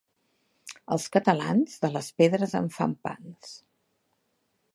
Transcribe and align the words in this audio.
Els 0.95 1.05
catalans, 1.17 1.77
de 1.83 1.93
les 1.99 2.09
pedres 2.23 2.57
en 2.61 2.73
fan 2.79 2.97
pans. 3.09 3.55